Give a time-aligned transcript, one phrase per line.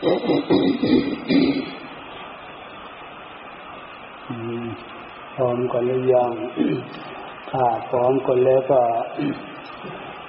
[0.00, 0.02] พ
[5.40, 6.32] ร้อมกันหรือยัง
[7.50, 8.82] ถ้าพร้อมกันแล้วก็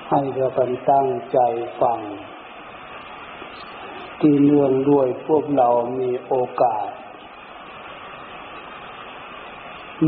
[0.09, 1.39] ให้เรากันตั้งใจ
[1.81, 1.99] ฟัง
[4.19, 6.87] ที่เนื่องด้วยพวกเรามีโอกาส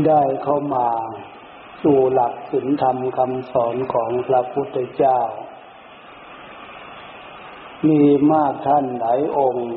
[0.06, 0.88] ได้เข้ามา
[1.82, 5.18] สู่หลักศีลธรรมคำสอนของพระพุทธเจ้า
[7.88, 8.02] มี
[8.32, 9.70] มากท่านหลายองค์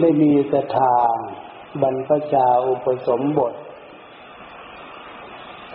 [0.00, 0.94] ได้มีศรัทธา
[1.82, 3.54] บรรพชาอุปสมบท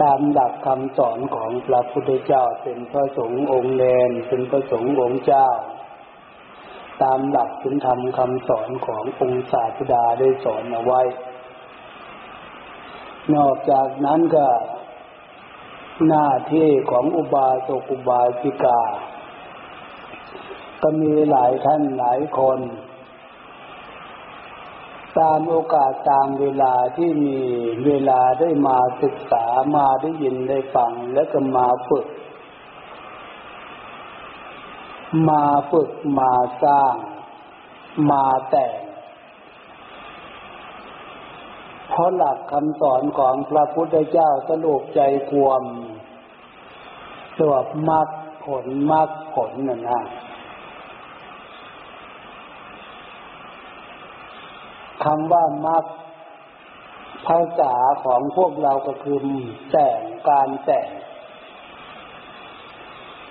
[0.01, 5.47] ตามหลักคำสอนของพระพุทธเจ้าเป็นพระสงฆ์องค์เลนเป็นพระสงฆ์องค์เจ้า
[7.01, 11.01] ตามหลักศีลธรรมคำสอนขององค์ศาสดาได้สอนเอาไว้
[13.35, 14.47] นอกจากนั้นก็
[16.07, 18.81] หน้าที่ของอุบาสกอุบาสิกา
[20.81, 22.59] ก็มีหลายท่านหลายคน
[25.19, 27.39] ตามโอกาสตามเวลาที่มี
[27.85, 32.07] เวลาได้มาศึกษามาได้ยินได้ฟังแล้วก็มาฝึก
[35.29, 36.93] มาฝึกมาสร้าง
[38.11, 38.73] มาแต่ง
[41.89, 45.01] เพราะหลักคำสอนของพระพุทธเจ้าสรุปใจ
[45.31, 45.63] ความ
[47.39, 47.55] ตัว
[47.89, 48.07] มรรค
[48.45, 50.01] ผลมรรคผลนั่นนะ
[55.03, 55.85] คำว่ามรรค
[57.27, 59.17] ภาษาของพวกเราก็คือ
[59.71, 60.89] แต่งการแต่ง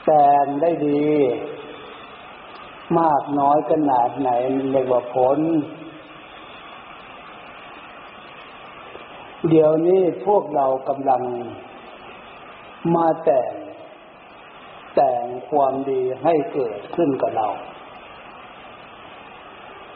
[0.07, 1.07] แต่งได้ดี
[3.01, 5.39] มากน้อยขนาดไหนมันเรียกว่าผล
[9.49, 11.23] เดี๋ยวนี้พวกเรากำลัง
[12.95, 13.53] มาแต่ง
[14.97, 17.49] แต่งความดีให้เกิดขึ้นกับเรา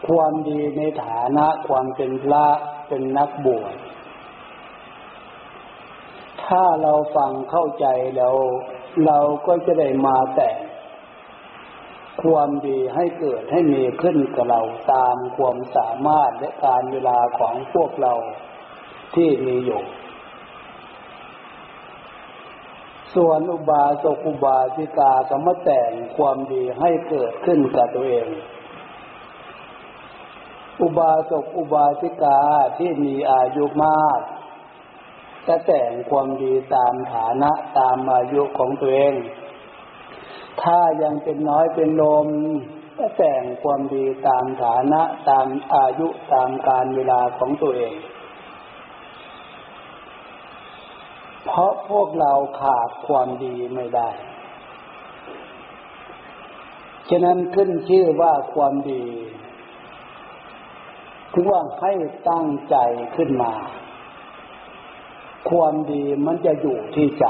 [0.08, 2.46] ความดีในฐานะความเป็นพระ
[2.88, 3.74] เป็นนักบวช
[6.44, 7.86] ถ้าเราฟังเข้าใจ
[8.16, 8.36] แล้ว
[9.06, 10.56] เราก็จะได้มาแต่ง
[12.22, 14.60] ความดีให้เกิดให้มีขึ้นกับเรา
[14.92, 18.14] ตามความสามารถและการเวลาของพวกเรา
[19.14, 19.82] ที่มีอยู่
[23.14, 28.26] ส่วนอุบาสกอุบาสิกาก็มาแต่งความดีให้เกิดขึ้นกับตัวเอง
[30.84, 32.38] อุบาสกอุบาสิกา
[32.78, 34.20] ที่มีอายุมาก
[35.46, 39.14] จะแต่งความดีตามฐานะตามอายุของตัวเอง
[40.62, 42.28] ถ้ายังเป็นน้อยเป็นลม
[42.98, 47.94] ก็แต่งความดีตามฐานะตามอายุตามการเวลาของตัวเอง
[51.46, 54.10] เพราะพวกเราขาดความดีไม่ได้
[57.10, 59.04] ฉะนั้นขึ้นชื่อว่าความดี
[61.34, 61.92] ถึงว่าให้
[62.30, 62.76] ตั้งใจ
[63.16, 63.52] ขึ้นมา
[65.50, 67.26] ความดีมันจะอยู่ที่ใจ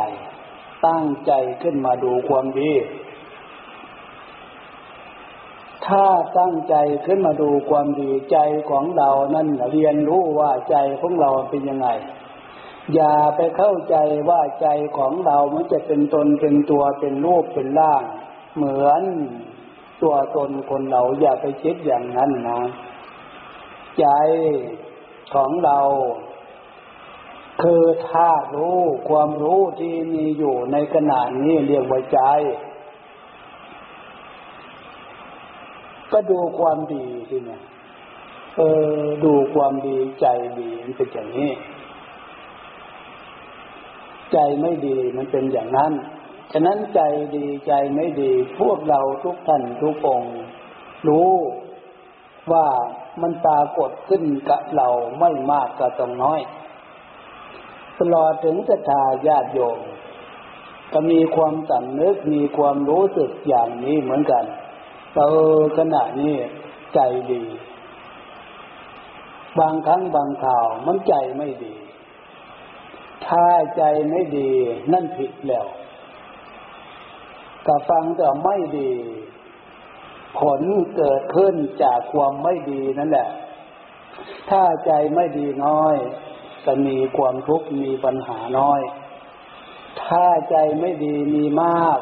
[0.87, 1.33] ตั้งใจ
[1.63, 2.73] ขึ้นมาดูความดี
[5.87, 6.07] ถ้า
[6.39, 6.75] ตั้งใจ
[7.07, 8.39] ขึ้นมาดูความดีใจ
[8.71, 11.89] ของเรานั่นเรียนรู้ว่าใจของเราเป็นยังไง
[12.95, 13.97] อย่าไปเข้าใจ
[14.29, 18.03] ว่าใจของเรามันจะเป็นตนเป็นตัวเป็นรูปเป็นร่าง
[18.57, 19.03] เหมือน
[20.03, 22.61] ตัวตนคนเราอย่าไปคิดอย่างนั้นนะ
[24.01, 24.07] ใจ
[25.35, 25.81] ของเรา
[27.63, 32.21] คือธาตุรู้ความรู้ที่มีอยู่ในขณะนี้เรียกว่าใจ
[36.13, 37.63] ก็ดูความดีสิเนี่ย
[38.57, 38.63] เอ
[38.99, 40.27] อดูความดีใจ
[40.61, 41.51] ดีมันเป็นอย่างนี้
[44.33, 45.93] ใจไม่ดีมันเป็นอย่างนั้น
[46.53, 47.01] ฉะนั้นใจ
[47.37, 50.23] ดีใจไม่ดี พวกเราทุกท่านทุกอง
[51.09, 51.33] รู้
[52.53, 52.67] ว่า
[53.23, 54.89] มันปรากฏขึ้นกับเรา
[55.21, 56.41] ไม่มากก็ต้องน้อย
[57.99, 59.79] ตลอดถึงศรัทธาญาติโยม
[60.93, 64.45] ก็มีความสำนึกมีความรู้สึกอย่างนี้เหมือนกัน
[65.15, 65.21] เอ
[65.57, 66.35] อขณะนี้
[66.95, 67.01] ใจ
[67.33, 67.43] ดี
[69.59, 71.75] บางครั้งบางข่าวมันใจไม่ดี
[73.27, 73.47] ถ้า
[73.77, 74.51] ใจไม่ดี
[74.93, 75.67] นั่นผิดแล้ว
[77.65, 78.91] แต่ฟังแต่ไม่ดี
[80.39, 80.61] ผล
[80.97, 83.29] เกิดขึ้นจากความไม่ดีนั่นแหละ
[84.51, 85.95] ถ้าใจไม่ดีน้อย
[86.65, 88.81] จะมีความทุกข์มีปัญหาน้อย
[90.05, 91.99] ถ้าใจไม่ดีมีมาก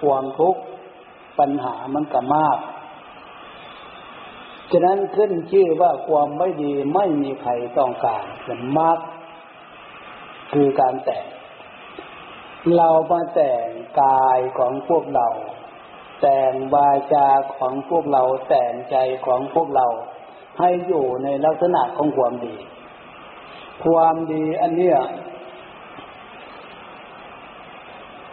[0.00, 0.60] ความทุกข์
[1.38, 2.58] ปัญหามันก็มาก
[4.70, 8.98] ฉะนั้นขึ้นชื่อว่าความไม่ดีไม่มีใครต้องการจะมาก
[10.52, 11.24] คือการแต่ง
[12.76, 13.66] เรามาแต่ง
[14.02, 15.28] กายของพวกเรา
[16.20, 18.96] แต่งวาจาของพวกเราแต่งใจ
[19.26, 19.86] ของพวกเรา
[20.58, 22.56] ให้อยู่ในลักษณะของความดี
[23.84, 24.98] ความดีอันเนี้ย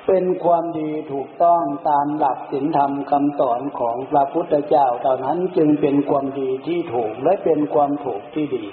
[0.07, 8.65] เป็นความดีถูกต้องตามหลักศีลธรรมคำสอนของพระพุทธเจ้าเท่านั้นจึงเป็นความดีที่ถูกและเป็นความถูกที่ดี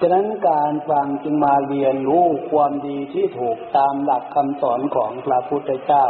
[0.00, 6.04] ฉะนั้นการฟังจึงมาเรียนรู้ความดีที่ถูกตามหลักคำสอนของพระพุทธเจ้า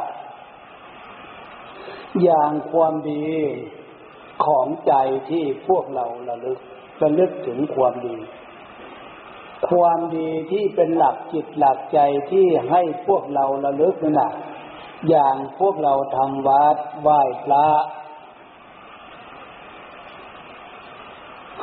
[2.22, 3.26] อย่างความดี
[4.44, 4.92] ของใจ
[5.30, 6.58] ที่พวกเราระลึก
[7.02, 8.16] ระลึกถึงความดี
[9.68, 11.98] ความดีที่เป็นหลักจิตหลักใจ
[12.30, 14.32] ที่ให้พวกเราระลึกนั่นแหะ
[15.08, 17.66] อย่างพวกเราทำวัดไหว้พระ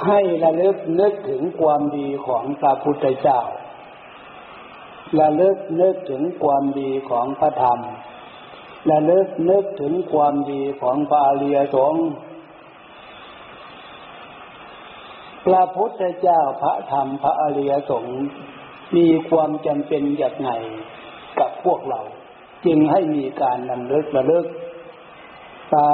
[0.06, 3.42] ให้ระลึกนึกถึงความดีของพระพุทธเจ้า
[5.20, 7.80] ระลึกนึกถึงความดีของพระธรรม
[8.90, 12.08] ระเลึกนึกถึงความดีของพระอริยสงฆ์
[15.46, 18.20] พระพุทธเจ้าพระธรรมพระอริยสงฆ์
[18.96, 20.50] มีความจำเป็นอย่างไง
[21.40, 22.02] กับพวกเรา
[22.66, 24.46] จึงให้มีการนำลึกระลึก
[25.74, 25.92] ตา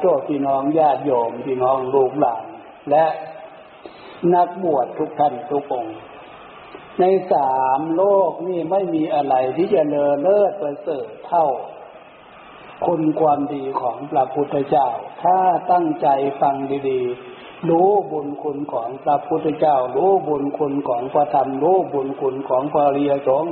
[0.00, 2.44] โทษพี่น้องญาติโยมพี่น้องลูกหลาน
[2.90, 3.06] และ
[4.34, 5.86] นักบวชทุกท่านทุกอง
[7.00, 11.46] ในสามโลกนี่ไม่มีอะไรที่จะเลอเลิศประเสริฐเท่า
[12.86, 14.88] คุณความดีของพระพุทธเจ้า
[15.22, 15.38] ถ้า
[15.72, 16.08] ตั้งใจ
[16.40, 16.54] ฟัง
[16.90, 23.46] ดีๆ รู้บุญคุณของพระพุทธเจ้า รู้บุญคุณของพระธรรม รู้บุญคุณของพระเรียสง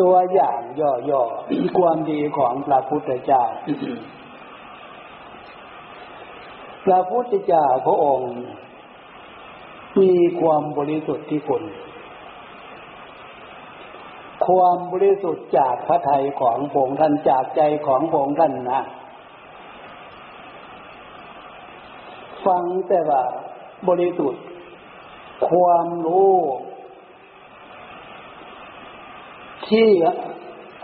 [0.00, 3.44] ตัวอย่างย่อๆ ความดีของพระพุทธเจ้า
[6.84, 8.32] พระพุทธเจ้าพระองค์
[10.00, 11.62] มีความบริสุทธิ์ที่คุณ
[14.46, 18.82] ความบริสุทธิ์จากพระทัยของผงท่านจากใจของผงท่านนะ
[22.46, 23.22] ฟังแต่ว่า
[23.88, 24.44] บริสุทธิ์
[25.50, 26.36] ความรู้
[29.68, 29.88] ที่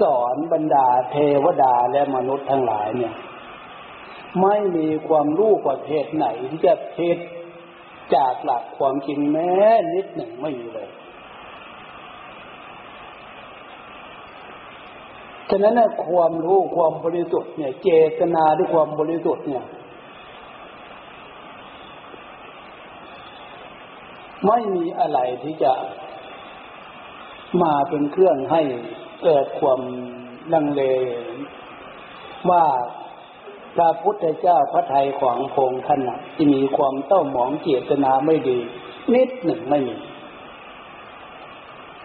[0.00, 3.14] สอนบรรดาเทวดาและมนุษย์ทั้งหลายเนี่ย
[4.42, 7.18] ไม่มีความรู้ประเภทไหนที่จะเพศ
[8.14, 9.50] จากหลักความจริงแม้
[9.94, 10.88] นิดหนึ่งไม่มีเลย
[15.50, 19.64] ฉะนั้นนความรู้ความบริสุทธิ์เนี่ย เจตนาด้วยความบริสุทธิ์เนี่ย
[24.46, 25.72] ไม่มีอะไรที่จะ
[27.62, 28.62] มาเป็นเครื่องให้
[29.24, 29.80] เกิดความ
[30.52, 30.82] ลังเล
[32.50, 32.64] ว่า
[33.76, 36.00] พระพุทธเจ้าพระไทยของพงท่าน
[36.34, 38.58] ที่มีความเต้าหมองเจตนาไม่ดี
[39.14, 39.96] นิดหนึ่งไม่มี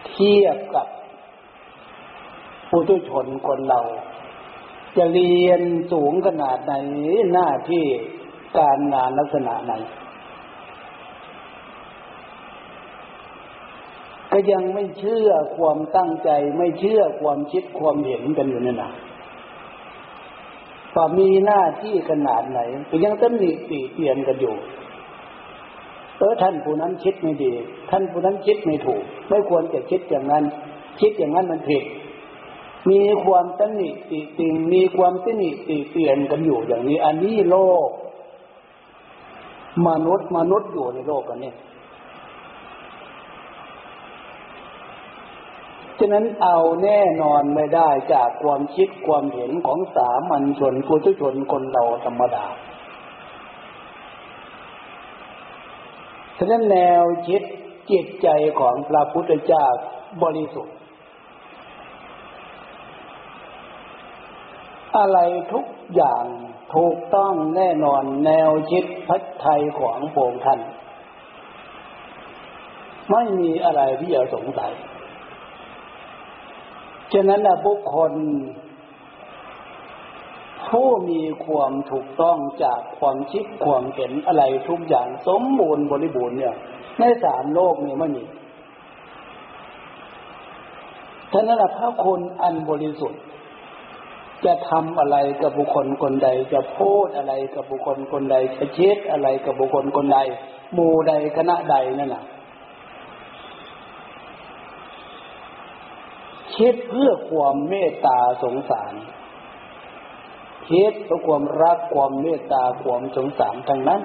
[0.08, 0.88] เทียบกับ
[2.72, 3.82] ผู้ทุชนคนเรา
[4.98, 6.74] จะเรียนสูงขนาดไหน
[7.34, 7.86] หน้าที่
[8.58, 9.74] การงานลักษณะไหน
[14.32, 18.92] ก็ยังไม่เชื่อความตั้งใจไม่เชื่อความคิดความเห็นกันอยู่นั่นะ
[20.96, 22.60] ว่ามีหน้าที่ขนาดไหน
[22.90, 24.56] ก็ยังต้องมีปีเปียนกันอยู่
[26.18, 27.52] เออท่านผู้นั้นคิดไม่ดี
[27.90, 30.44] ท่านผู้นั้นคิดไม่ถูก ไม่ควรจะคิดอย่างนั้น
[31.02, 31.84] คิดอย่างนั้นมันผิด
[32.90, 37.90] มีความตนิติติงมีความตนิติเปลี่ยนกันอยู่อย่างนี้ อันนี้โลก
[39.88, 41.58] มนุษย์มนุษย์อยู่ในโลกกันเนี่ย
[46.00, 52.46] ฉะนั้นเอาแน่นอนไม่ได้จากความคิดความเห็นของสามัญชนผู้ทุชนคนเราธรรมดา
[56.38, 57.42] ฉะนั้นแนวคิด
[57.92, 58.28] จิตใจ
[58.60, 59.66] ของพระพุทธเจ้า
[60.24, 60.76] บริสุทธิ์
[64.98, 65.20] อะไร
[65.54, 66.26] ทุกอย่าง
[66.76, 70.60] ถูกต้องแน่นอนแนวคิดพัฒไทยของโปงท่าน
[73.12, 74.74] ไม่มีอะไรที่จะสงสัย
[77.14, 78.14] ฉะนั้นนะบุคคล
[80.68, 86.56] ผู้มีความถูกต้องจากความคิดความเห็นอะไรทุกอย่างสมบูรณ์บริบูรณ์เนี่ย
[87.00, 88.24] ในสามโลกนี้ไม่มี
[91.34, 93.22] ฉะนั้นถ้าคนอันบริสุทธิ์
[94.46, 100.20] จะทำอะไรกับบุคคลคนใด จะพูดอะไรกับบุคคลคนใด จะเช็ดอะไรกับบุคคลคนใด
[100.74, 102.24] หมู่ใดคณะใดนั่นแหละ
[106.56, 108.94] คิดเพื่อความเมตตาสงสาร
[110.70, 114.02] คิดเพื่อความรักความเมตตาความสงสารทั้งนั้น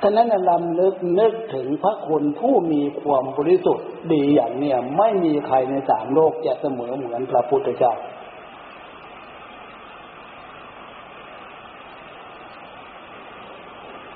[0.00, 7.94] ท่านั้นลำลึกนึกถึงพระคุณผู้มีความบริสุทธิ์ดีอย่างเนี้ยไม่มีใครในสามโลกจะเสมอเหมือนพระพุทธเจ้า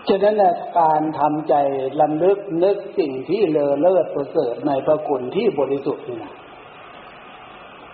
[0.09, 0.37] ฉะนั้น
[0.81, 1.55] การทำใจ
[2.01, 6.35] ลำลึกนึกสิ่งที่เลอเลิศประเสริฐในพระคุณที่บริสุทธิ์นี่นะ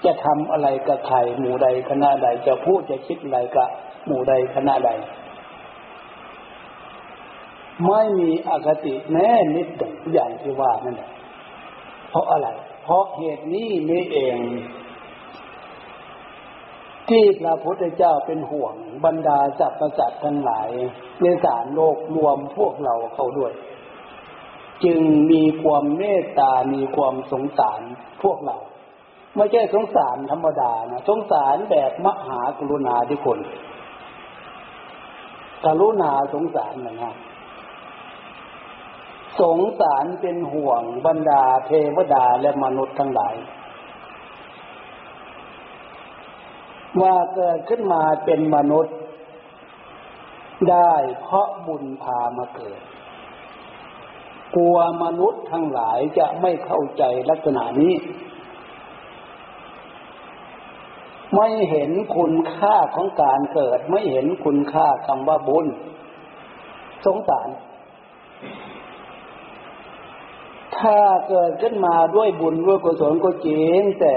[0.04, 3.68] จะทำอะไรกับใครหมู่ใดคณะใด จะพูดจะคิดอะไรกับ
[4.06, 4.90] หมู่ใดคณะใด
[7.86, 11.10] ไม่มีอคติแม้นิดเดียวอย่างที่ว่านั่นแหละ
[12.10, 12.48] เพราะอะไร
[12.84, 14.36] เพราะเหตุนี้นี่เอง
[17.08, 20.70] ที่พระพุทธเจ้าเป็นห่วงบรรดาสัตว์ประสัตทั้งหลาย
[21.20, 23.52] ในสารโลกรวมพวกเราเข้าด้วย
[24.84, 27.80] จึงมีความเมตตา มีความสงสาร
[28.22, 28.56] พวกเรา
[29.36, 33.40] ไม่ใช่สงสารธรรมดานะสงสารแบบมหากรุณาธิคุณ
[35.64, 37.14] กรุณาสงสารนะนะ
[39.38, 43.34] สงสารเป็นห่วงบรรดาเทวดาและมนุษย์ทั้งหลาย
[47.02, 48.96] ว่าเกิดขึ้นมาเป็นมนุษย์
[50.70, 52.80] ได้เพราะบุญพามาเกิด
[54.56, 57.94] กลัวมนุษย์ทั้งหลายจะไม่เข้าใจลักษณะนี้
[61.36, 65.66] ไม่เห็นคุณค่าของการเกิด ไม่เห็นคุณค่าคำว่าบุญ
[67.06, 67.48] สงสาร
[70.80, 74.16] ถ้าเกิดขึ้นมาด้วยบุญด้วยกุศลก็จริงแต่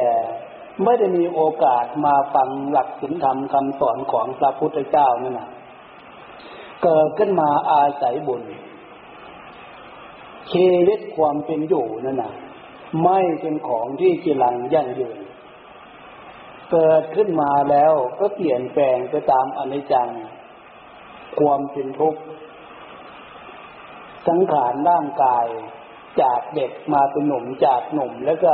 [0.83, 5.49] ไม่ได้มีโอกาสมาฟังหลักศีลธรรมคำสอนของพระพุทธเจ้านั่นนะ
[6.83, 8.43] เกิดขึ้นมาอาศัยบุญ
[10.51, 12.33] ชีวิตความเป็นอยู่นั่นนะ
[13.03, 15.17] ไม่เป็นของที่จีรังยั่งยืน
[16.71, 20.09] เกิดขึ้นมาแล้วก็เปลี่ยนแปลงไปตามอนิจจัง
[21.39, 22.21] ความเป็นทุกข์
[24.27, 25.45] สังขารร่างกาย
[26.21, 28.53] จากเด็กมาเป็นหนุ่มจากหนุ่มแล้วก็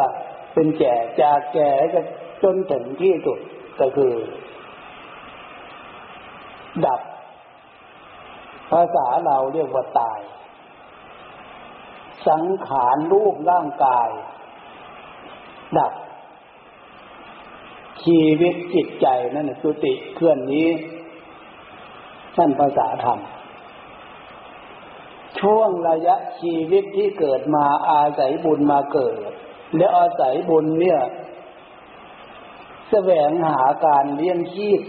[0.53, 1.99] เป็นแก่จากแก่ก็
[2.43, 3.39] จนถึงที่สุด
[3.79, 4.13] ก็คือ
[6.85, 7.01] ดับ
[8.71, 10.19] ภาษาเราเรียกว่าตาย
[12.27, 14.09] สังขารรูปร่างกาย
[15.79, 15.93] ดับ
[18.03, 20.67] ชีวิตจิตใจนั่นสุติเคลื่อนนี้
[22.37, 23.19] นั่นภาษาธรรม
[25.41, 29.15] ช่วงระยะชีวิตที่เกิดมาอาศัยบุญมาเกิด
[29.77, 31.01] และอาศัยบุญเนี่ย
[32.89, 34.81] แสวงหาการเลี้ยงชีพ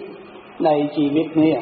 [0.64, 1.54] ในชีวิตนี้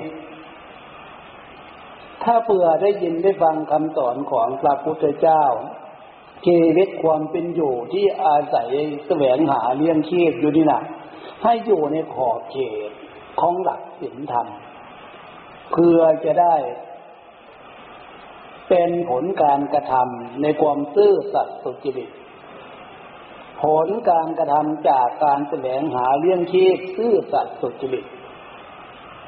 [2.25, 5.45] ถ้าเผื่อได้ยินได้ฟังคำสอนของพระพุทธเจ้า
[6.47, 8.69] ชีวิตความเป็นอยู่ที่อาศัย
[9.07, 10.81] แสวงหาเลี้ยงชีพอยู่นี่นะ
[11.43, 12.57] ให้อยู่ในขอบเข
[12.89, 12.91] ต
[13.41, 14.47] ของหลักศีลธรรม
[15.73, 16.55] เพื่อจะได้
[18.69, 22.11] เป็นผลการกระทำในความซื่อสัตย์สุจริต
[23.63, 28.05] ผลการกระทำจากการแสวงหาเลี้ยงชีพซื่อสัตย์สุจริต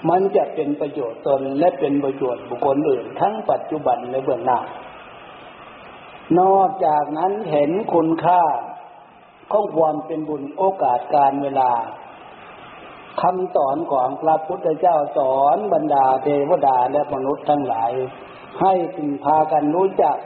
[0.09, 4.59] มันจะเป็นประโยชน์ตนและเป็นประโยชน์บุคคลอื่นทั้งปัจจุบันและเบื้องหน้า
[6.39, 8.43] นอกจากนั้นเห็นคุณค่า
[9.53, 11.71] ของความเป็นบุญโอกาสการเวลา
[13.23, 17.93] คำสอนของพระพุทธเจ้าสอนบรรดาเทวดาและมนุษย์ทั้งหลาย
[18.61, 20.17] ให้ถึงพากันรู้จัก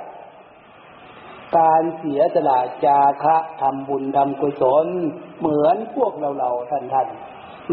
[1.59, 4.87] การเสียสละจาคะทำบุญทำกุศล
[5.39, 7.09] เหมือนพวกเราเราท่านท่าน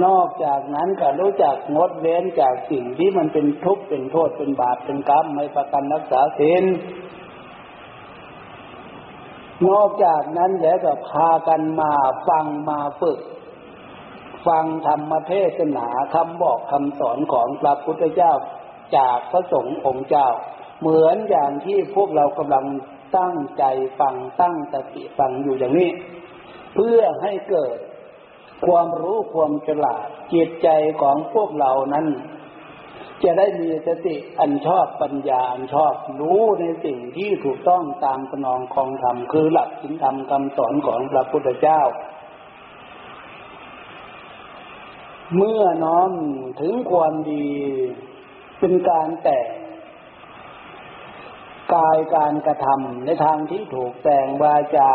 [0.05, 6.63] นอกจากนั้นก็รู้จักงดเว้นจากสิ่งที่มันเป็นทุกข์เป็นโทษเป็นบาปเป็นกรรมไม่ประกันรักษาศีล
[9.67, 11.91] นอกจากนั้นแล้วก็พากันมา
[12.27, 13.19] ฟังมาฝึก
[14.47, 18.33] ฟังธรรมเทศนาคำบอกคำสอนของพระพุทธเจ้า
[18.97, 20.27] จากพระสงฆ์องค์เจ้า
[20.79, 22.65] เหมือนอย่างที่พวกเรากำลัง
[23.17, 23.63] ตั้งใจ
[23.99, 25.89] ฟังตั้งสติฟังอยู่อย่างนี้
[26.75, 27.77] เพื่อให้เกิด
[28.65, 30.69] ความรู้ความฉลาดจิตใจ
[31.01, 32.07] ของพวกเรานั้น
[33.23, 41.81] จะได้มีสติอันชอบปัญญาอันชอบรู้ในสิ่งที่ถูกต้องตามสนองของธรรมคือหลักศีลธรรมคำสอนของพระพุทธเจ้า
[45.35, 46.11] เมื่อน้อม
[46.61, 47.47] ถึงความดี
[48.61, 49.47] เป็นการแต่ง
[51.73, 54.91] กายการกระทำในทางที่ถูกแต่งวาจา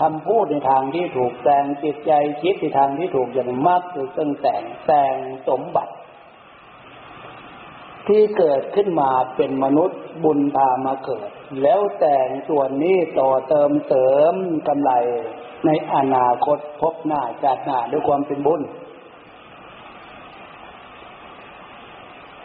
[0.00, 5.14] คำพูดในทางที่ถูกแต่งจิตใจคิดในทางที่ถูกอย่างมากคือซึ่งแต่งแต่ง
[5.48, 5.94] สมบัติ
[8.06, 11.30] ที่เกิดขึ้นมาเป็นมนุษย์บุญพามาเกิด
[11.62, 14.34] แล้วแต่งส่วนนี้ต่อเติมเสริม
[14.68, 14.92] กำไร
[15.66, 18.62] ในอนาคตพบหน้าจาดหน้าด้วยความเป็นบุญ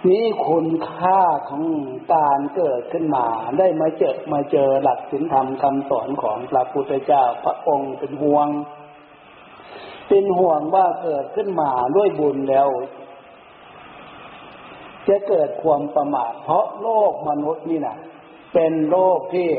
[0.09, 1.63] นี่คุณค่าของ
[2.13, 3.25] การเกิดขึ้นมา
[3.57, 8.47] ได้มาเจอมาเจอหลักศีลธรรมคำสอนของพระพุทธเจ้าพระองค์เป็นห่วง
[10.09, 12.69] เป็นห่วงว่าเกิดขึ้นมาด้วยบุญแล้ว
[15.07, 17.97] จะเกิดความประมาทเพราะโลกมนุษย์นี่นะ
[18.53, 19.49] เป็นโลกที่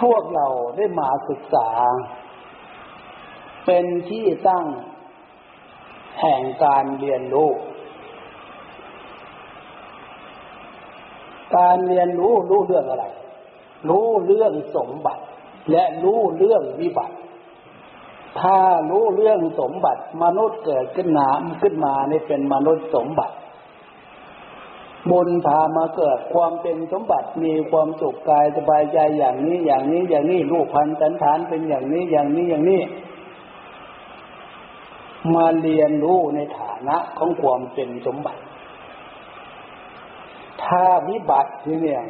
[0.00, 1.68] พวกเราได้มาศึกษา
[3.66, 4.66] เป็นที่ตั้ง
[6.20, 7.50] แห่งการเรียนรู้
[11.56, 13.04] การเรียนรู้รู้เรื่องอะไร
[13.88, 15.22] รู้เรื่องสมบัติ
[15.70, 17.16] และรู้เรื่องวิบัติ
[18.40, 18.58] ถ้า
[18.90, 21.30] รู้เรื่องสมบัติ มนุษย์เกิดขึ้นนา
[21.62, 23.34] ขึ้นมาในเป็นมนุษย์สมบัติ
[25.10, 32.82] บุญพามาเกิดความเป็นสมบัติมีความสุขกายสบายใจอย่างนี้อย่างนี้อย่างนี้ลูกพันธ์สันฐานเป็นอย่างนี้อย่างนี้อย่างนี้
[35.34, 38.40] มาเรียนรู้ในฐานะของความเป็นสมบัติ
[40.66, 42.02] ถ้าวิบัติทีเนี่ย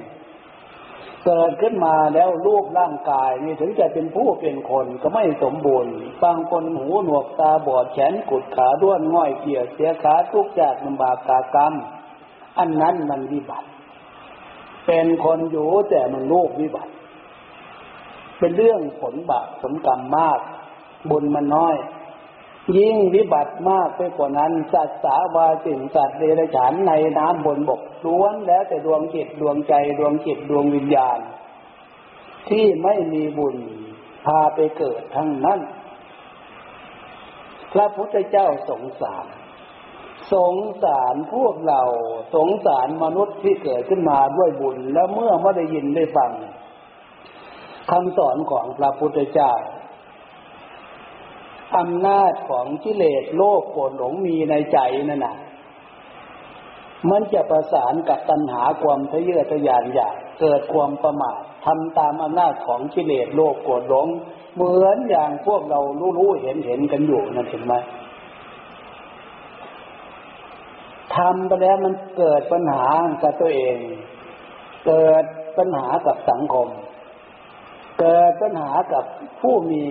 [1.24, 5.92] เกิดขึ้นมาแล้วรูปร่างกายนี่ถึงจะเป็นผู้เป็นคนก็ไม่สมบูรณ์
[6.22, 11.74] บางคนหูหนวกตาบอดแขนกุดขาด้วนง่อยเกี่ยวเสียขาทุกจากลำบากกากรรม
[12.58, 13.68] อันนั้นมันวิบัติ
[14.86, 16.92] เป็นคนอยู่แต่มันรูปวิบัติ
[18.38, 20.40] เป็นเรื่องผลบาปผลกรรมมาก
[21.10, 21.74] บุญมันน้อย
[22.76, 31.18] ยิ่งวิบัติมากไปกว่านั้นสัตว์สาวาสิ่งสัตว์เดรัจฉานในน้ำบนบกล้วนแล้วแต่ดวงจิตดวงใจดวงจิตดวงวิญญาณ
[32.48, 33.56] ที่ไม่มีบุญ
[34.24, 35.60] พาไปเกิดทั้งนั้น
[37.72, 39.26] พระพุทธเจ้าสงสาร
[40.32, 41.82] สงสารพวกเรา
[42.34, 46.30] สงสารมนุษย์ที่เกิดขึ้นมาด้วยบุญแล้วเมื่อไม่ได้ยินได้ฟัง
[47.90, 49.52] คำสอนของพระพุทธเจ้า
[51.76, 54.78] อำนาจของกิเลสโลภโกรธหลงมีในใจ
[55.10, 55.36] นั่นน่ะ
[57.10, 64.06] มันจะประสานกับตัณหาความทะเยอทะยานอยากเกิดความประมาททำตามอำนาจของกิเลสโลภโกรธหลง
[64.54, 65.80] เหมือนอย่างพวกเรา
[66.18, 67.74] รู้ๆเห็นเห็นกันอยู่นั่นเห็นไหม
[71.16, 72.84] ทำไปแล้วมันเกิดปัญหา
[73.22, 73.76] กับตัวเอง
[74.86, 75.24] เกิด
[75.58, 76.68] ปัญหากับสังคม
[78.00, 79.04] เกิดปัญหากับ
[79.40, 79.84] ผู้มี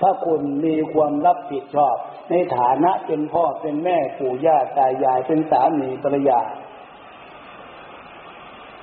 [0.00, 1.96] พระคุณมีความรับผิดชอบ
[2.30, 6.40] ในฐานะเป็นพ่อเป็นแม่ปู่ย่าตายายเป็นสามีภรรยา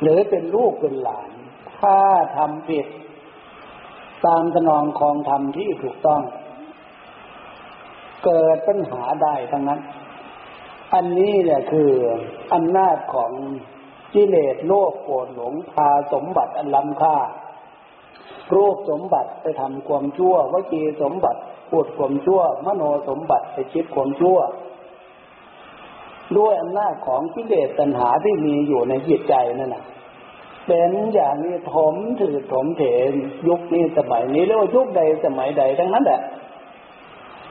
[0.02, 1.30] หรือเป็นลูกเป็นหลาน
[1.80, 1.98] ถ้า
[2.38, 2.88] ทำผิด
[4.26, 6.22] ตามสนองของธรรมที่ถูกต้อง
[8.26, 9.82] เกิดปัญหาได้ทั้งนั้น
[10.94, 11.92] อันนี้แหละคือ
[12.54, 13.32] อำนาจของ
[14.14, 17.16] กิเลสโลภโกรธหลงพาสมบัติอันล้ำค่า
[18.56, 21.40] รูปสมบัติไปทำความชั่ววจีสมบัติ
[21.70, 24.38] พูดความชั่ว มโนสมบัติไปคิดความชั่ว
[26.38, 29.84] ด้วยอำนาจของกิเลสตัณหาที่มีอยู่ในจิตใจนั่นแหะ
[30.68, 33.12] เป็นอย่างนี้ถมถือถมเถน
[33.48, 36.22] ยุคนี้สมัยนี้เรียกว่ายุคใดสมัยใดทั้งนั้นแหละ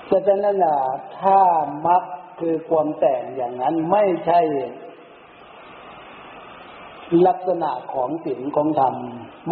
[0.06, 0.76] แต่ฉะนั้นนะ
[1.20, 1.40] ถ้า
[1.86, 2.02] มัก
[2.40, 4.40] คือความแต่งอย่างนั้นไม่ใช่
[7.26, 8.94] ลักษณะของศีลของธรรม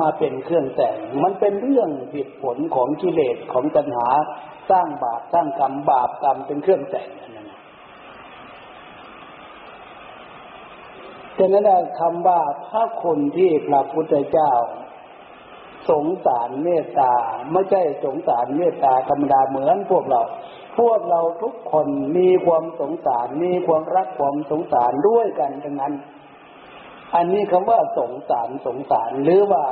[0.01, 4.09] มาเป็นเครื่องแต่ง มันเป็นเรื่องผิดผลของกิเลสของตัณหา
[4.71, 7.51] สร้างบาปสร้างกรรมบาปกรรมเป็นเครื่องแต่งนั่น
[11.39, 14.53] ฉะนั้นคำว่าพระคนที่พระพุทธเจ้า
[15.91, 17.13] สงสารเมตตา
[17.53, 20.23] ไม่ใช่สงสารเมตตาธรรมดาเหมือนพวกเรา
[20.79, 25.95] พวกเราทุกคนมีความสงสารมีความรักความสงสารด้วยกันทั้งนั้น
[27.15, 29.65] อันนี้คำว่าสงสารสงสารหรือว่า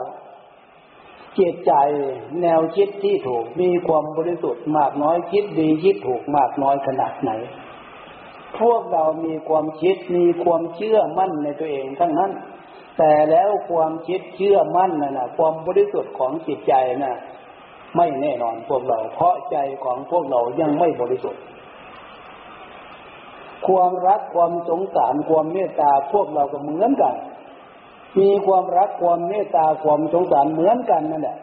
[1.39, 1.73] จิตใจ
[2.43, 7.31] แนวคิดที่ถูกมีความบริสุทธิ์มากน้อยคิดดีคิดถูกมากน้อยขนาดไหน
[8.61, 12.33] พวกเรามีความคิดมีความเชื่อมั่นในตัวเองทั้งนั้น
[12.99, 17.17] แต่แล้วความคิดเชื่อมั่นน่ะนะความบริสุทธิ์ของจิตใจน่ะ
[17.97, 21.43] ไม่แน่นอนพวกเรา เพราะใจของพวกเรายังไม่บริสุทธิ์
[23.69, 27.15] ความรักความสงสารความเมตตาพวกเราก็เหมือนกัน
[28.19, 31.39] มีความรักความเมตตาความสงสารเหมือนกันนั่นแหละ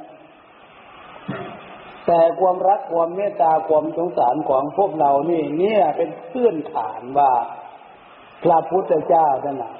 [2.07, 7.31] แต่ความรักความเมตตาความสงสารของพวกเรานี่ เนี่ยเป็นพื้นฐานว่า
[8.43, 9.73] พระพุทธเจ้าท่านนะ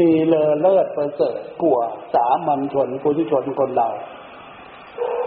[0.00, 3.88] มีเลอเลิศประเสริฐกว่าสามัญชนปุถุชนคนเรา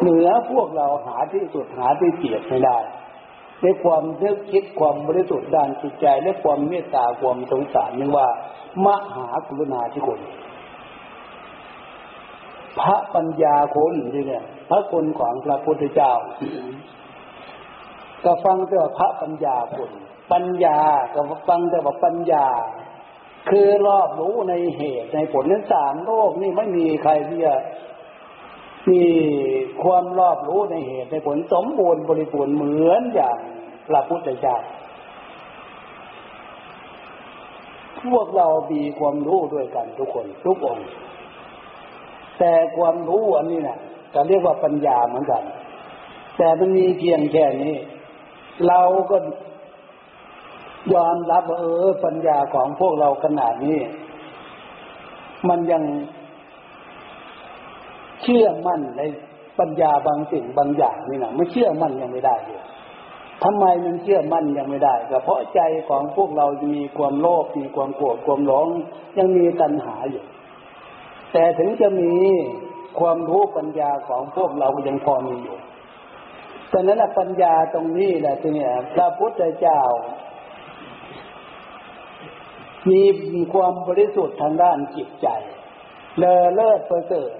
[0.02, 2.78] เหนือพวกเราหาที่สุดหาที่เกียรติไม่ได้
[3.64, 8.28] ในความนึกคิดความบริสุทธิ์ด้านจิตใจ และความเมตตาความสงสารนี่ว่า
[8.86, 10.20] มหากรุณาธิคุณ
[12.80, 16.14] พระปัญญาคุณนี่เนี่ย พระคุณของพระพุทธเจ้า
[18.24, 19.92] ก็ฟังแต่ว่าพระปัญญาคุณ
[20.32, 20.80] ปัญญา
[21.14, 22.46] ก็ฟังแต่ว่าปัญญา
[23.50, 27.56] คือรอบรู้ในเหตุในผลนั้นสามโลกนี่ไม่มีใครที่จะ
[28.92, 29.06] มี
[29.84, 33.38] ความรอบรู้ในเหตุในผลสมบูรณ์บริบูรณ์เหมือนอย่าง
[33.88, 34.58] พระพุทธเจ้า
[38.02, 40.88] พวกเรามีความรู้ด้วยกันทุกคน ทุกองค์
[42.40, 43.80] แต่ความรู้อันนี้นะ่ะ
[44.14, 45.44] จะเรียกว่าปัญญาเหมือนกัน
[46.38, 47.76] แต่มันมีเพียงแค่นี้
[48.68, 49.18] เราก็
[50.94, 53.80] ยอมรับเออปัญญาของพวกเราขนาดนี้
[55.50, 55.84] มันยัง
[58.24, 59.02] เชื่อมั่นใน
[59.60, 62.60] ปัญญาบางสิ่งบางอย่างนี่นะไม่เชื่อมั่นยังไม่ได้อยู่
[63.44, 68.68] ทำไมมันเชื่อมั่นยังไม่ได้ก็เพราะใจของพวกเรามีความโลภมีความโกรธความหลง
[69.18, 70.24] ยังมีตัณหาอยู่
[71.34, 72.14] แต่ถึงจะมี
[73.00, 75.58] ความรู้ปัญญาของพวกเรายังพอมีอยู่
[76.70, 79.82] แต่นั้นปัญญาตรงนี้แหละที่เนี่ยพระพุทธเจ้า
[82.90, 85.28] มีความบริสุทธิ์ทางด้านจิตใจ
[86.18, 87.32] เลอเลิศประเสริฐ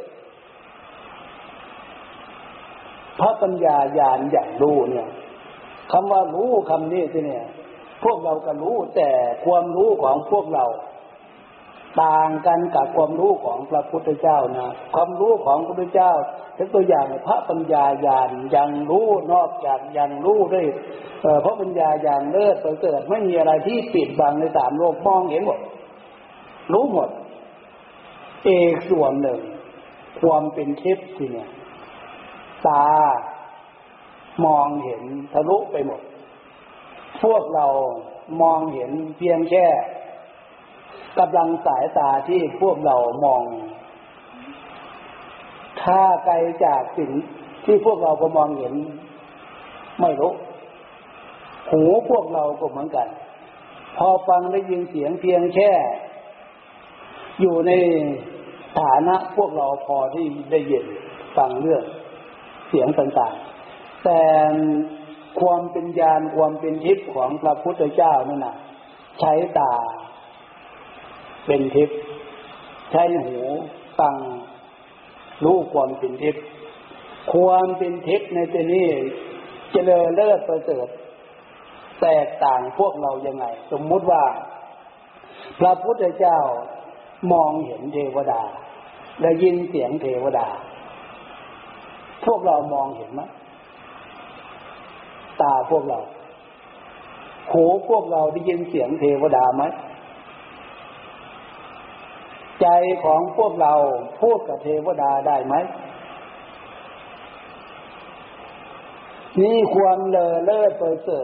[3.20, 5.08] พระปัญญาญาณอย่างรู้เนี่ย
[5.92, 7.46] คำว่ารู้คำนี้ที่เนี่ย
[8.04, 9.10] พวกเราก็รู้แต่
[9.46, 10.66] ความรู้ของพวกเรา
[12.04, 16.12] ต่างกันกับความรู้ของพระพุทธเจ้านะความรู้ของพระพุทธเจ้า
[16.56, 20.68] เป็นตัวอย่างพระปัญญาญาณยังรู้นอกจากยังรู้ด้วย
[21.42, 25.60] เพราะปัญญาอย่างเลิศประเสริฐไม่มีอะไรที่ปิดบังในสามโลกมองเห็นหมด
[26.74, 27.10] รู้หมด
[28.46, 29.40] เอกส่วนหนึ่ง
[30.22, 31.50] ความเป็นเทพที่เนี่ย
[32.68, 32.86] ตา
[34.46, 36.02] มองเห็นทะลุไปหมด
[37.24, 37.66] พวกเรา
[38.42, 39.66] มองเห็นเพียงแค่
[41.20, 42.96] กำลังสายตาที่พวกเรา
[43.26, 43.44] มอง
[45.82, 47.12] ถ้าไกลจากสิ่ง
[47.66, 48.74] ที่พวกเราก็มองเห็น
[50.02, 50.34] ไม่รู้
[51.72, 53.08] หูพวกเราก็เหมือนกัน
[53.98, 55.72] พอฟังได้ยินเสียงเพียงแค่
[57.42, 57.72] อยู่ใน
[58.80, 60.86] ฐานะพวกเราพอที่ได้ยิน
[61.38, 61.84] ฟังเรื่อง
[62.74, 64.22] สียงต่างๆ แต่
[65.40, 68.56] ความเป็นญาณความเป็นทิพย์ของพระพุทธเจ้านั่นน่ะ
[69.20, 69.74] ใช้ตา
[71.46, 71.98] เป็นทิพย์
[72.92, 73.38] ใช้หู
[74.00, 74.16] ฟัง
[75.44, 76.44] รู้ความเป็นทิพย์
[77.34, 78.88] ความเป็นทิพย์ในที่นี้
[79.72, 80.88] เจริญเลิศประเสริฐ
[82.02, 84.24] แตกต่างพวกเรายังไง สมมุติว่า
[85.60, 86.40] พระพุทธเจ้า
[87.32, 88.42] มองเห็นเทวดา
[89.22, 90.48] และยินเสียงเทวดา
[92.26, 93.22] พวกเรามองเห็นไหม
[95.42, 96.00] ตาพวกเรา
[97.52, 99.64] หูพวกเราได้ยินเสียงเทวดาไหม
[102.62, 102.68] ใจ
[103.04, 103.74] ของพวกเรา
[104.22, 105.56] พูดกับเทวดาได้ไหม
[109.42, 111.22] นี่ความเลอเลิศประเสริ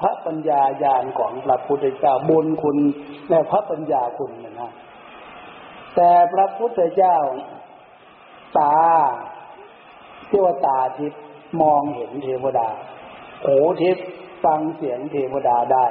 [0.00, 2.78] พระปัญญาญาณของพระพุทธเจ้าบุญคุณ
[3.28, 4.70] และพระปัญญาคุณนะนะ
[5.96, 7.16] แต่พระพุทธเจ้า
[8.58, 8.76] ตา
[10.30, 11.12] เที่ว่าตาทิพ
[11.60, 12.68] มองเห็นเทวดา
[13.44, 13.96] หูทิพ
[14.44, 15.86] ฟังเสียงเทวดาได้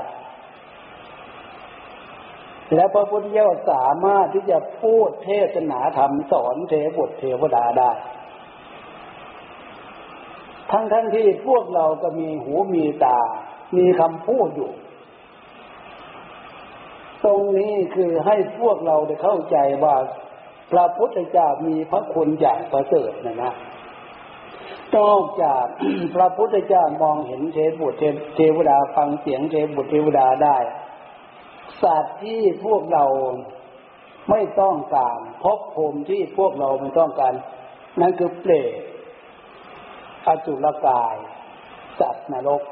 [2.76, 7.92] และพระพุทธเจ้าสามารถที่จะพูดเทศนาธรรมสอนเทวดเทวดาได้
[10.72, 13.20] ทั้งทั้งที่พวกเราก็มีหูมีตา
[13.78, 14.72] มีคำพูดอยู่
[17.26, 19.96] ตรงนี้คือให้พวกเราได้เข้าใจว่า
[20.72, 23.54] พระพุทธเจ้ามีพระคุณอย่างประเสริฐนะนะ
[24.96, 25.66] นอกจาก
[26.16, 27.94] พระพุทธเจ้ามองเห็นเทวด
[28.36, 30.58] เทวดาฟังเสียงเทวดเทวดาได้
[31.82, 33.06] สัตว์ที่พวกเรา
[34.30, 37.34] ไม่ต้องการพบภูมิที่พวกเราไม่ต้องการ
[38.00, 38.82] นั่นคือเปรต
[40.26, 41.16] อจุลกาย
[42.00, 42.64] สัตว์นรก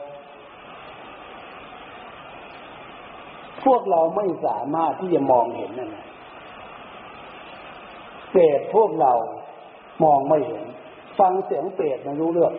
[3.66, 5.96] พวกเราไม่สามารถที่จะมองเห็นนั่น
[8.32, 9.14] เปรตพวกเรา
[10.04, 10.64] มองไม่เห็น
[11.20, 12.54] ฟังเสียงเปรตไม่รู้เรื่อง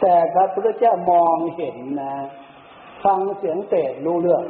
[0.00, 2.14] แต่พระพุทธเจ้ามองเห็นนะ
[3.04, 4.42] ฟังเสียงเปรตรู้เรื่อง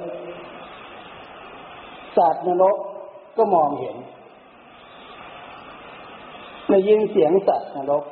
[2.17, 2.77] สัตว์นรก
[3.37, 3.97] ก็มองเห็น
[6.69, 8.05] ได้ยินเสียงสัตว์นรก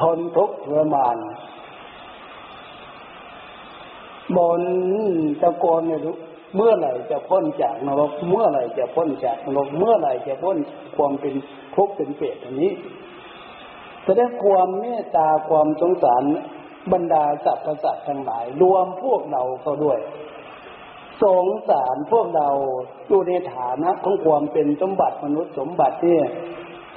[0.00, 1.16] ทนทุกข์ทรมาน
[4.36, 4.62] บน
[5.42, 6.00] ตะโกนเนี่ย
[6.56, 10.56] เมื่อไหร่จะพ้นจากนรก เมื่อไหร่จะพ้นจากนรก เมื่อไหร่จะพ้น
[10.96, 11.34] ความเป็น
[11.76, 12.72] ทุกข์เป็นเปรตอันนี้
[14.04, 16.22] แสดงความเมตตาความสงสาร
[16.92, 19.98] บรรดาสัตว์ประสาททั้งหลาย รวมพวกเราเข้าด้วย
[21.22, 22.48] สงสารพวกเรา
[23.08, 26.26] อยู่ในฐานะของความเป็นสมบัติมนุษย์สมบัติเนี่ย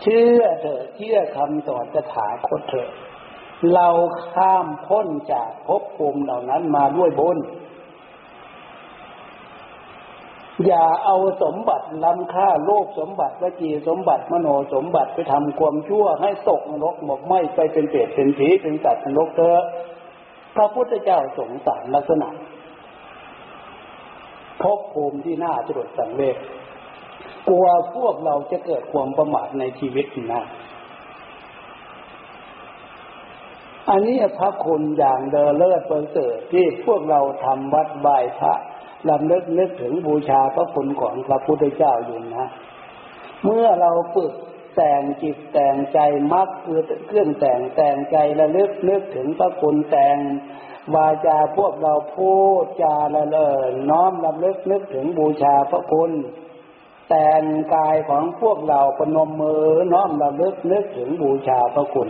[0.02, 2.90] เชื่อเถอะเชื่อคำสอนจะถาคตเถอะ
[3.74, 3.88] เรา
[4.34, 7.38] ข้ามพ้นจากภพภูมิเหล่านั้นมาด้วยบุญ
[10.66, 19.62] อย่าเอาสมบัติล้ำค่าโลกสมบัติวจีสมบัติมโนสมบัติไปทำความชั่วให้ตกนรกหมกไหมไปเป็นเปรตเป็นผีเป็นสัตว์นรกเถอะ
[20.56, 22.30] พระพุทธเจ้าสงสารลักษณะ
[24.62, 26.38] พบภูมิที่น่าจดสังเวช
[27.48, 27.66] กลัว
[27.96, 30.44] พวกเราจะเกิดความประมาทในชีวิตนะ
[33.90, 38.54] อันนี้พระคุณอย่างเดอเลิศประเสริฐที่พวกเราทำวัดบายพระ
[39.10, 42.48] ลำลึกนึกถึงบูชาพระคุณของพระพุทธเจ้าอยู่นะ
[43.44, 44.34] เมื่อเราฝึก
[44.76, 46.00] แต่งจิตแต่งใจ
[46.34, 50.18] มักคือเครื่องแต่งแต่งใจระลึกนึกถึงพระคุณแต่ง
[50.96, 52.34] วาจาพวกเราพู
[52.64, 53.50] ดจาละเลอ
[53.90, 56.12] น้อมลำลึกนึกถึงบูชาพระคุณ
[57.10, 57.44] แต่ง
[57.76, 62.10] กายของพวกเราปนมมือน้อมลำลึกนึกถึงบูชาพระคุณ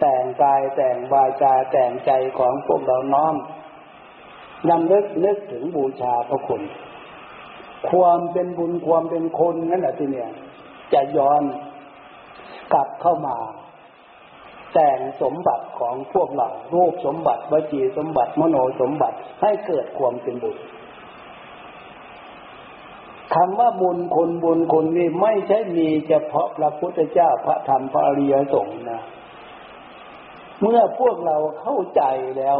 [0.00, 3.34] แต่งกายแต่งวาจาแต่งใจของพวกเราน้อม
[4.70, 6.62] ลำลึกนึกถึงบูชาพระคุณ
[7.90, 10.30] ความเป็นบุญความเป็นคนนั่นแหละที่เนี่ย
[10.92, 11.42] จะย้อน
[12.72, 13.36] กลับเข้ามา
[14.74, 20.56] แต่งสมบัติของพวกเรารูปสมบัติวจีสมบัติมโนสมบัติให้เกิดความเป็นบุญ
[23.34, 29.02] คำว่าบุญคนบุญคนนี่ไม่ใช่มีเฉพาะพระพุทธเจ้าพระธรรมพระอริยสงฆ์นะ
[30.60, 32.02] เมื่อพวกเราเข้าใจ
[32.38, 32.58] แล้ว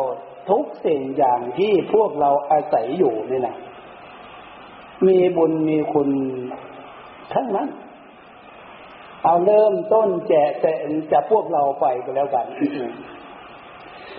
[0.50, 3.56] ทุกสิ่งอย่างที่พวกเราอาศัยอยู่นี่นะ
[5.06, 6.08] มีบุญมีคุณ
[7.32, 7.68] ทั้งนั้น
[9.24, 10.72] เอาเริ่มต้นแจกแต่
[11.12, 12.46] จะพวกเราไปก็แล้วกัน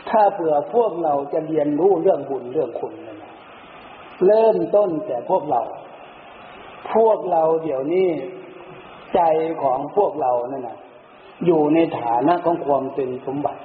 [0.09, 3.17] ถ้าเผื่อพวกเราจะเรียนรู้เรื่องบุญเรื่องคุณนะ
[4.25, 5.62] เริ่มต้นแต่พวกเรา
[6.93, 8.07] พวกเราเดี๋ยวนี้
[9.13, 9.21] ใจ
[9.62, 10.77] ของพวกเรานั่นนะ
[11.45, 13.62] อยู่ในฐานะของความเป็นสมบัติ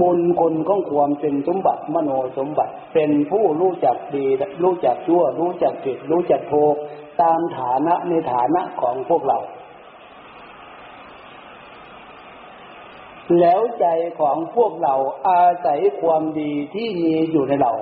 [0.00, 4.26] มุนคนของความเป็นสมบัติมโนสมบัติ เป็นผู้รู้จักดี
[4.62, 6.54] รู้จักชั่ว รู้จักผิดรู้จักโก
[7.22, 9.38] ตามฐานะในฐานะของพวกเรา
[13.40, 13.86] แล้วใจ
[14.20, 14.94] ของพวกเรา
[15.28, 17.72] อาศัยความดีที่มีอยู่ในเรา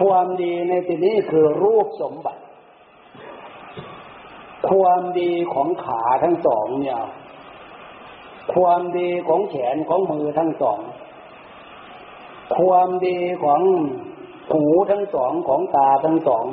[0.00, 2.42] ความดีในที่นี้คือรูปสมบัติ
[4.70, 7.00] ความดีของขาทั้งสองเนี่ย
[8.54, 10.80] ความดีของแขนของมือทั้งสอง
[12.56, 13.60] ความดีของ
[14.52, 16.44] หูทั้งสองของตาทั้งสอง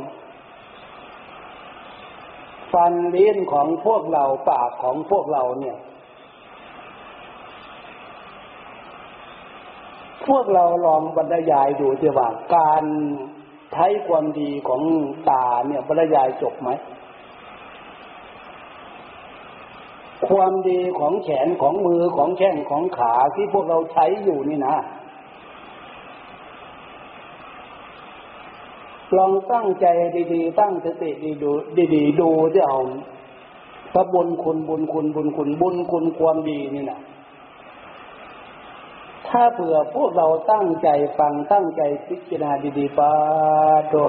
[2.71, 5.77] ฟันลิ้นของพวกเราปากของพวกเราเนี่ย
[10.27, 12.83] พวกเราลองบรรยายดูจะว่าการ
[13.73, 14.81] ใช้ความดีของ
[15.29, 16.69] ตาเนี่ยบรรยายจบไหม
[20.29, 24.75] ความดีของแขนของมือของแข้งของขาที่พวกเราใช้อยู่นี่นะ
[29.17, 29.85] ลองตั้งใจ
[30.33, 31.51] ดีๆ ตั้งสติดีดู
[31.95, 32.79] ดีๆดูที่เอา
[33.93, 36.99] พระบุญคุณบุญคุณบุญคุณบุญคุณความดีนี่นะ
[39.27, 40.89] ถ้าเผื่อพวกเราตั้งใจ
[41.19, 43.11] ฟังตั้งใจพิจารณาดีๆปา
[43.93, 44.07] ตัว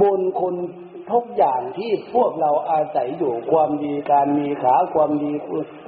[0.00, 0.56] บุญคุณ
[1.12, 5.32] ทุกอย่างที่พวกเราอาศัยอยู่ความดีการมีขาความดี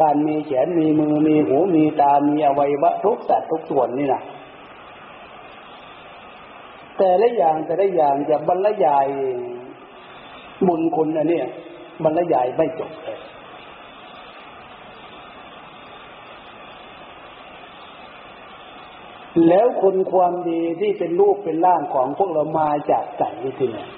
[0.01, 4.23] การมีแขนมีมือมีหูมีตามีอวัยวะทุกสัตว์ทุกส่วนนี่นะ
[6.99, 9.07] แต่ละอย่างแต่ละอย่างจะบรรยาย
[10.67, 11.41] บุญคุณอันนี้
[12.05, 13.19] บรรยายไม่จบเลย
[19.49, 23.25] แล้วคุณความดีที่เป็นรูปเป็นร่างของพวกเรามาจากไหน
[23.59, 23.89] ที่เนี่ย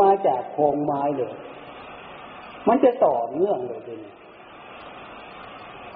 [0.00, 1.34] มาจากโครงไม้เลย
[2.68, 4.12] มันจะต่อเนื่องเลยทีนี้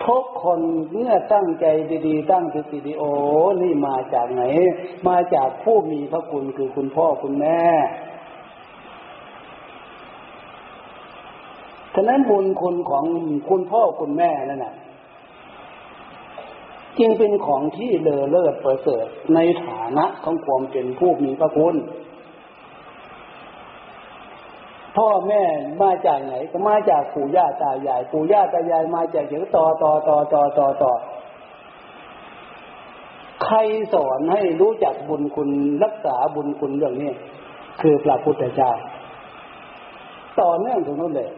[0.07, 0.61] ทุกคน
[0.93, 1.67] เมื่อตั้งใจ
[2.07, 3.03] ดีๆ ตั้งสติดีโอ
[3.63, 4.43] นี่มาจากไหน
[5.09, 7.63] มาจากผู้มีพระคุณคือคุณพ่อคุณแม่
[11.95, 13.05] ฉะนั้นบุญคุณของ
[13.49, 14.75] คุณพ่อคุณแม่นั่นน่ะ
[16.99, 21.75] จึงเป็นของที่เลอเลิศประเสริฐในฐานะของความเป็นผู้มีพระคุณ
[24.97, 25.43] พ่อแม่
[25.83, 30.93] มาจากไหน ก็มาจากปู่ย่าตายาย ปู่ย่าตายายมาจากเดี๋ยวต่อต่อต่อต่อต่อต่อ
[33.45, 33.59] ใคร
[33.95, 35.51] สอนให้รู้จักบุญคุณ
[35.85, 37.13] รักษาบุญคุณเรื่องนี้
[37.81, 38.73] คือพระพุทธเจ้า
[40.41, 41.31] ต่อเนื่องถึงนู้นเลย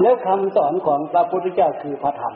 [0.00, 2.34] แล้วคำสอนของพระพุทธเจ้าคือพระธรรม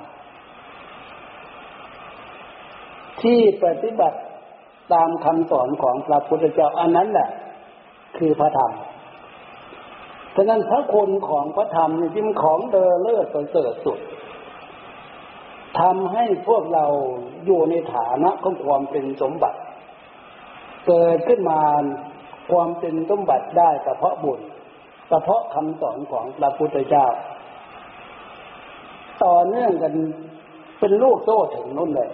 [3.22, 4.18] ที่ปฏิบัติ
[4.92, 7.28] ตามคำสอนของพระพุทธเจ้าอันนั้นแหละ
[8.18, 8.72] คือพระธรรม
[10.36, 13.98] ฉะนั้นพระคุณของพระธรรมนี่จึงของเดอเลิศประเสริฐสุด
[15.80, 16.86] ทำให้พวกเรา
[17.46, 19.58] อยู่ในฐานะของความเป็นสมบัติ
[20.86, 21.60] เกิดขึ้นมา
[22.52, 24.40] ความเป็นสมบัติได้แต่เพราะบุญ
[25.08, 27.06] แต่เพราะคำสอนของพระพุทธเจ้า
[29.24, 29.94] ต่อเนื่องกัน
[30.80, 32.10] เป็นลูกโซ่ถึงนู่นเลย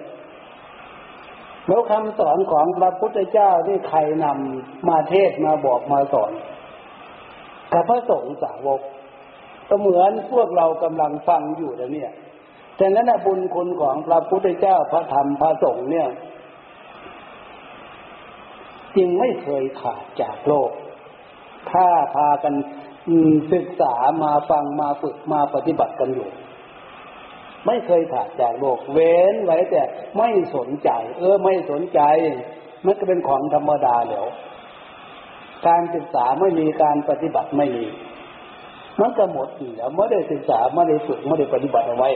[1.68, 6.33] แล้วคำสอนของพระพุทธเจ้าที่ใครนำมาเทศมาบอกมาสอน
[7.72, 8.81] กับพระสงฆ์สาวก
[9.68, 12.12] ก็เหมือนพวกเรากำลังฟังอยู่แล้วเนี่ย
[12.76, 16.09] แต่นั้นบุญคุณของพระพุทธเจ้าพระธรรมพระสงฆ์เนี่ย
[18.96, 20.70] จึงไม่เคยขาดจากโลก
[21.70, 22.55] ถ้าพากัน
[23.52, 26.29] ศึกษามาฟังมาฝึกมาปฏิบัติกันอยู่
[27.66, 29.83] ไม่เคยขาดจากโลก เว้นไว้แต่
[30.18, 32.00] ไม่สนใจ เออไม่สนใจ
[32.85, 34.26] มันก็เป็นของธรรมดาแล้ว
[35.66, 37.87] การศึกษาไม่มีการปฏิบัติไม่มี
[39.01, 42.11] มันก็หมดอยู่แล้วไม่ได้ศึกษาไม่ได้ฝึกไม่ได้ปฏิบัติเอาไว้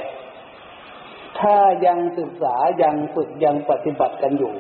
[1.39, 4.55] ถ้ายังศึกษายังฝึกยังปฏิบัติกันอยู่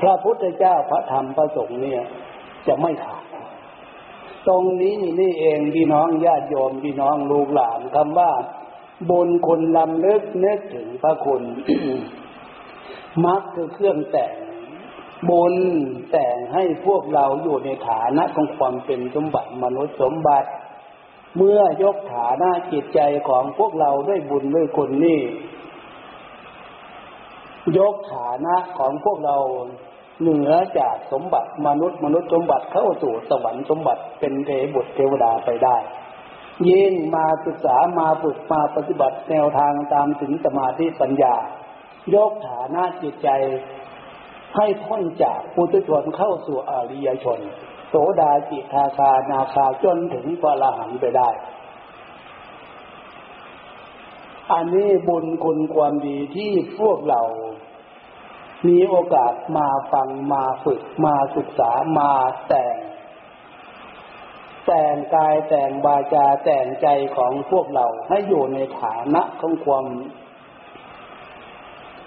[0.00, 2.02] พระพุทธเจ้าพระธรรมพระสงฆ์เนี่ย
[2.66, 3.24] จะไม่ขาด
[4.48, 8.30] ตรงนี้นี่เองพี่น้องญาติโยมพี่น้องลูกหลานคำว่า
[9.10, 11.42] บุญคุณลำลึกนึกถึงพระคุณ
[13.24, 14.34] มักคือเครื่องแต่ง
[15.28, 15.54] บุญ
[16.10, 20.48] แต่งให้พวกเราอยู่ในฐานะของความเป็นสมบัติมนุษย์สมบัติ
[21.36, 25.20] เมื่อยกฐานะจิตใจของพวกเราด้วยบุญด้วยคุณนี่
[27.78, 29.36] ยกฐานะของพวกเรา
[30.20, 35.76] เหนือจากสมบัติมนุษย์มนุษย์สมบัติเข้าสู่สวรรค์สมบัติเป็นเทบุตรเทวดาไปได้
[36.68, 41.34] ยิ่งมาศึกษามาฝึกมาปฏิบัติแนวทางตามถึงสมาธิปัญญา
[42.14, 43.28] ยกฐานะจิตใจ
[44.56, 47.40] ให้พ้นจากปุถุชนเข้าสู่อริยชน
[47.88, 51.30] โสดาจิตาคานาคาจนถึงพระอรหันไปได้
[54.52, 57.22] อันนี้บุญคุณความดีที่พวกเรา
[58.68, 62.12] มีโอกาสมาฟังมาฝึกมาศึกษามา
[62.48, 62.76] แต่ง
[64.66, 69.86] แต่งกายแต่งบาจาแต่งใจของพวกเราให้อยู่ในฐานะของความ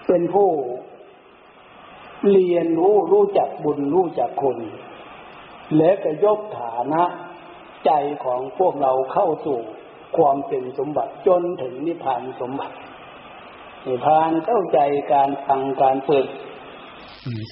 [0.08, 0.50] เป็นผู้
[2.30, 4.58] เรียนรู้รู้จักบุญรู้จักคุณ
[5.78, 7.04] และก็ยกฐานะ
[7.86, 7.92] ใจ
[8.26, 9.60] ของพวกเราเข้าสู่
[10.18, 12.76] ความเป็นสมบัติจนถึงนิพพานสมบัติ
[13.88, 14.80] นิพพานเข้าใจ
[15.14, 16.28] การฟังการฝึก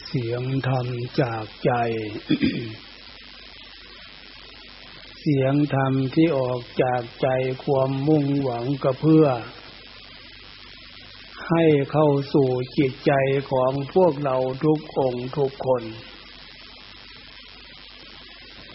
[0.07, 0.87] เสียงธรรม
[1.21, 1.71] จากใจ
[5.19, 7.29] เสียงธรรมที่ออกจากใจ
[7.65, 9.25] ความมุ่งหวังก็เพื่อ
[11.51, 13.11] ให้เข้าสู่จิตใจ
[13.51, 15.83] ของพวกเราทุกองทุกคน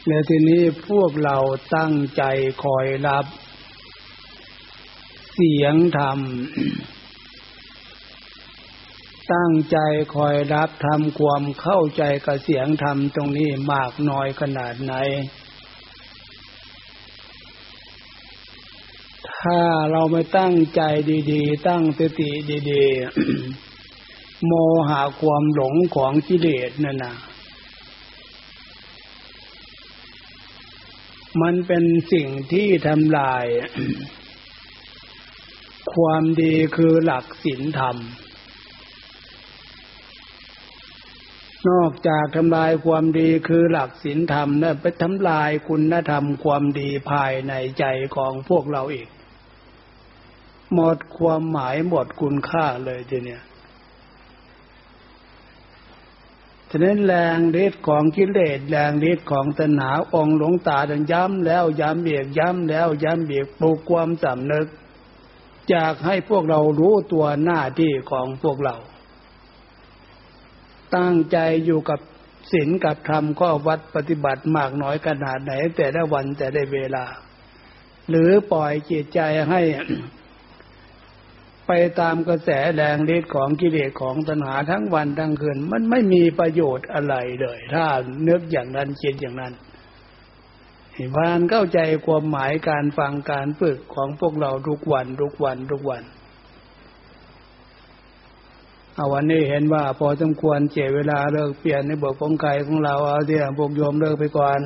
[0.07, 1.37] ในทีนี้พวกเรา
[1.77, 2.23] ตั้งใจ
[2.65, 3.27] คอยรับ
[5.35, 6.19] เสียงธรรม
[9.33, 9.79] ตั้งใจ
[10.17, 14.95] คอยรับทำความเข้าใจกับเสียงธรรมตรงนี้มากน้อยขนาดไหน
[19.44, 20.83] ถ้าเราไม่ตั้งใจ
[21.33, 22.30] ดี ๆ ตั้งสติ
[22.70, 24.52] ดีๆ โม
[24.88, 27.14] หะความหลงของกิเลสนั่นนะ
[31.40, 33.46] มันเป็นสิ่งที่ทำลาย
[35.94, 37.96] ความดีคือหลักศีลธรรม
[41.68, 47.85] นอกจากทำลายความดีคือหลักศีลธรรมนั่นไปทำลายคุณธรรมความดีภายในใจ
[48.16, 49.09] ของพวกเราอีก
[50.75, 53.43] หมดความหมายหมดคุณค่าเลยทีเนี้ย
[56.71, 64.67] ฉะนั้นแรงฤทธิ์ของกิเลสแรงฤทธิ์ของตนาองหลงตาดังย้ำแล้วย้ำเบียกย้ำแล้วย้ำเบียกปลุกความสำนึก
[65.75, 68.77] จากให้พวกเรารู้ตัวหน้าที่ของพวกเรา
[70.97, 72.01] ตั้งใจอยู่กับ
[72.53, 77.05] ศีลกับธรรมข้อวัดปฏิบัติมากน้อยขนาดไหน แต่ละวันแต่ได้เวลา
[78.09, 79.61] หรือปล่อยจิตใจให้
[81.66, 87.84] ไปตามกระแสแรงฤทธิ์ของกิเลสของตัณหาทั้งวันทั้งคืนมันไม่มีประโยชน์อะไรเลย ถ้า
[88.28, 89.53] นึกอย่างนั้นคิดอย่างนั้น
[91.14, 96.03] พานเข้าใจความหมายการฟังการฝึกของพวกเราทุกวันทุกวันทุกวัน
[98.95, 104.61] เอาวันนี้เห็นว่า พอสมควรเจเวลาเลิกเปลี่ยนในบทของไก่ของเราเอาเดี๋ยวพวกโยมเลิกไปก่อน